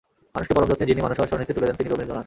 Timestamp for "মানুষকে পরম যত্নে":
0.35-0.89